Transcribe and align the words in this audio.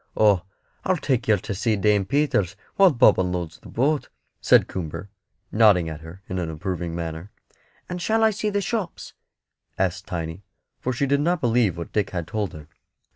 "Oh, 0.17 0.41
I'll 0.83 0.97
take 0.97 1.27
yer 1.27 1.37
to 1.37 1.53
see 1.53 1.75
Dame 1.75 2.05
Peters 2.05 2.55
while 2.75 2.89
Bob 2.91 3.19
unloads 3.19 3.59
the 3.59 3.69
boat," 3.69 4.09
said 4.41 4.67
Coomber, 4.67 5.09
nodding 5.51 5.89
at 5.89 6.01
her 6.01 6.23
in 6.27 6.39
an 6.39 6.49
approving 6.49 6.95
manner. 6.95 7.29
"And 7.87 8.01
shall 8.01 8.23
I 8.23 8.31
see 8.31 8.49
the 8.49 8.61
shops?" 8.61 9.13
asked 9.77 10.07
Tiny; 10.07 10.43
for 10.79 10.91
she 10.91 11.05
did 11.05 11.19
not 11.21 11.39
believe 11.39 11.77
what 11.77 11.91
Dick 11.93 12.09
had 12.09 12.25
told 12.25 12.53
her. 12.53 12.67